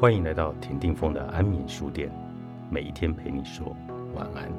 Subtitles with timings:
[0.00, 2.10] 欢迎来到田定峰的安眠书店，
[2.70, 3.76] 每一天陪你说
[4.14, 4.50] 晚安。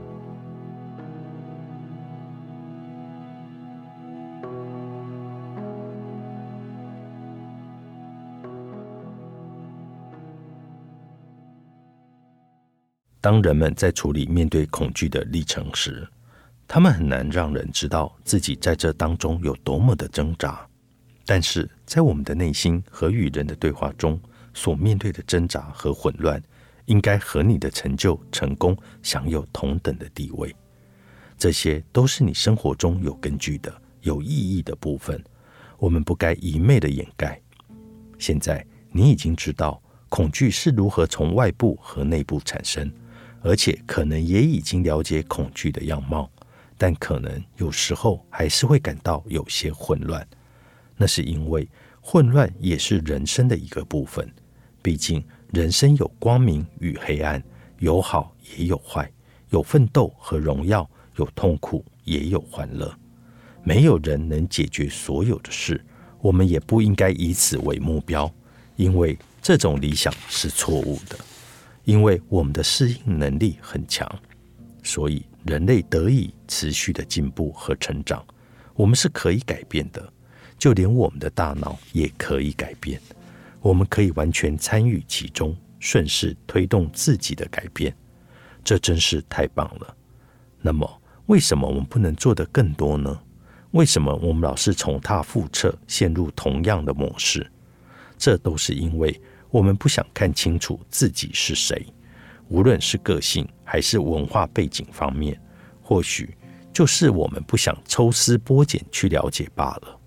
[13.20, 16.08] 当人们在处理面对恐惧的历程时，
[16.68, 20.64] 他们很难让人知道自己在这当中有多么的挣扎。
[21.26, 24.20] 但是在我们的内心和与人的对话中，
[24.54, 26.42] 所面对的挣扎和混乱，
[26.86, 30.56] 应该和你的成就、成功享有同等的地位。
[31.38, 35.24] 这些都是你生活中有根据的、有意义的部分，
[35.78, 37.42] 我们不该一昧的掩盖。
[38.20, 42.92] 现在你已经知道恐惧是如何从外部和内部产生，
[43.42, 46.30] 而且可能也已经了解恐惧的样貌，
[46.78, 50.28] 但可能有时候还是会感到有些混乱。
[50.96, 51.68] 那是因为
[52.02, 54.32] 混乱也是人生的一个部分。
[54.82, 57.42] 毕竟，人生有光明与黑暗，
[57.80, 59.12] 有好也有坏，
[59.50, 62.94] 有奋斗和荣耀，有痛苦也有欢乐。
[63.64, 65.84] 没有人能解决所有的事，
[66.20, 68.32] 我们也不应该以此为目标，
[68.76, 71.18] 因为这种理想是错误的。
[71.84, 74.08] 因为我们的适应能力很强，
[74.84, 78.24] 所以人类得以持续的进步和成长。
[78.74, 80.12] 我们是可以改变的，
[80.58, 83.02] 就连我们的大脑也可以改变。
[83.62, 87.96] 我们可以完全参与其中，顺势推动自己的改变，
[88.64, 89.96] 这真是太棒了。
[90.60, 93.20] 那么，为什么我们不能做得更多呢？
[93.72, 97.50] 为什么我们老是重踏覆辙，陷入同样的模式？
[98.18, 101.86] 这都是因为我们不想看清楚自己是谁，
[102.50, 105.40] 无论是个性还是文化背景方面，
[105.82, 106.36] 或许
[106.74, 110.00] 就是我们不想抽丝剥茧去了解罢了。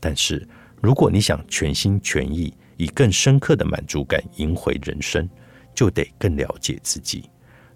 [0.00, 0.48] 但是，
[0.80, 5.28] 如果你想全心全意，以更深刻的满足感赢回人生，
[5.74, 7.28] 就得更了解自己。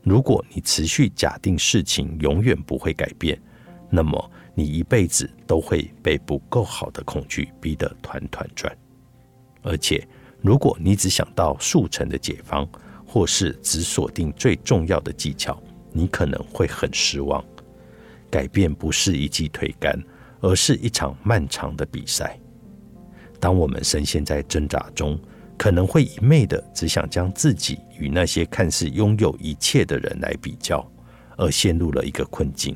[0.02, 3.38] 如果你持续假定事情永远不会改变，
[3.90, 8.74] 那么你一辈子都会被不够好的恐惧逼得团团转。
[9.60, 10.08] 而且，
[10.40, 12.66] 如果你只想到速成的解方，
[13.06, 15.62] 或是只锁定最重要的技巧，
[15.92, 17.44] 你可能会很失望。
[18.30, 20.02] 改变不是一记推杆，
[20.40, 22.40] 而是一场漫长的比赛。
[23.44, 25.20] 当我们深陷在挣扎中，
[25.58, 30.82] 可能会一昧的只想将自己与那些看似拥有一切的人来比较，
[31.36, 32.74] 而陷入了一个困境。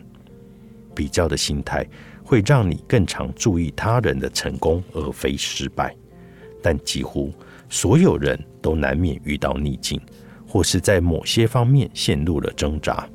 [0.95, 1.87] 比较的心态
[2.23, 5.97] 会让你更常注意他人的成功而非失败，
[6.63, 7.33] 但几乎
[7.71, 9.99] 所有人都难免遇到逆境，
[10.47, 13.09] 或是在某些方面陷入了挣扎。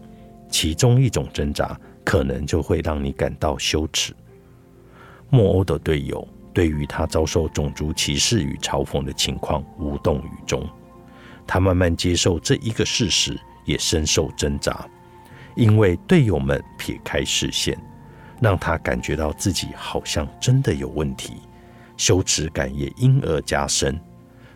[0.50, 4.12] 其中一种挣扎可能就会让你感到羞耻。
[5.30, 6.28] 莫欧的队友。
[6.54, 10.64] 对于他遭受种族歧视与嘲讽的情况无动于衷，
[11.48, 14.88] 他慢慢接受这一个事实，也深受挣扎，
[15.56, 17.78] 因为队友们撇开视线，
[18.40, 21.38] 让他感觉到自己好像真的有问题，
[21.98, 24.00] 羞耻感也因而加深。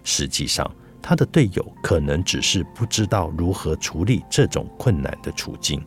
[0.03, 0.69] 实际上，
[1.01, 5.83] 他的队友可能只是不知道如何处理这种困难的处境。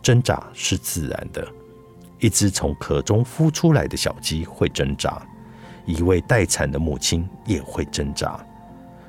[0.00, 1.46] 挣扎是自然的，
[2.18, 5.20] 一只从壳中孵出来的小鸡会挣扎。
[5.84, 8.44] 一位待产的母亲也会挣扎。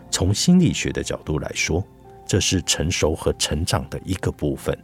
[0.10, 1.84] 从心理学的角度来说，
[2.26, 4.78] 这是成熟和成长的一个部分，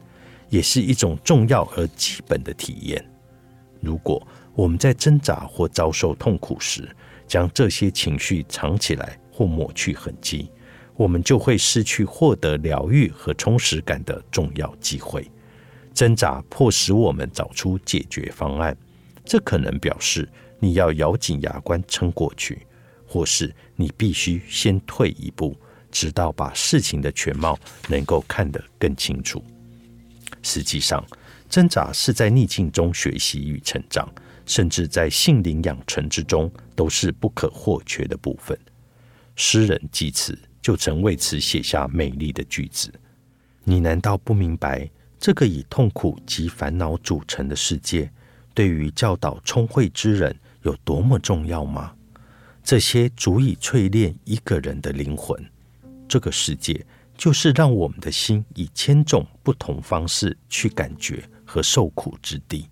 [0.49, 3.03] 也是一种重要而基本的体验。
[3.79, 4.21] 如果
[4.55, 6.89] 我们在挣扎或遭受痛苦时，
[7.27, 10.51] 将这些情绪藏起来或抹去痕迹，
[10.95, 15.29] 我们就会失去获得疗愈和充实感的重要机会。
[15.93, 18.75] 挣扎迫使我们找出解决方案，
[19.23, 20.27] 这可能表示。
[20.59, 22.67] 你要咬紧牙关撑过去，
[23.07, 25.55] 或是你必须先退一步，
[25.89, 29.43] 直到把事情的全貌能够看得更清楚。
[30.43, 31.03] 实际上，
[31.49, 34.07] 挣扎是在逆境中学习与成长，
[34.45, 38.57] 甚至在性灵养成之中，都是不可或缺的部分。
[39.35, 42.93] 诗人济慈就曾为此写下美丽的句子
[43.63, 48.11] ：“你难道不明白，这个以痛苦及烦恼组成的世界，
[48.53, 51.93] 对于教导聪慧之人？”有多么重要吗？
[52.63, 55.43] 这些足以淬炼一个人的灵魂。
[56.07, 56.85] 这个世界
[57.17, 62.67] 就是让我们的心以千种不同方式去感觉和受苦之地。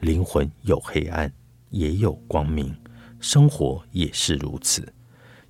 [0.00, 1.32] 灵魂有黑暗，
[1.70, 2.74] 也有光明，
[3.20, 4.92] 生活也是如此。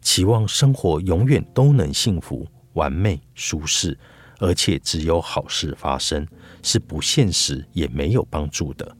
[0.00, 3.98] 期望生活永远都能幸福、完美、舒适，
[4.38, 6.26] 而且只有好事发生，
[6.62, 8.96] 是不现实也没有帮助的。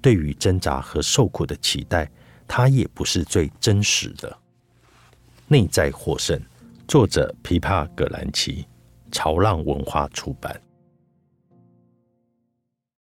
[0.00, 2.10] 对于挣扎和受苦的期待，
[2.46, 4.38] 它也不是最真实的。
[5.46, 6.40] 内在获胜，
[6.86, 8.66] 作者琵琶·葛兰奇，
[9.10, 10.60] 潮浪文化出版。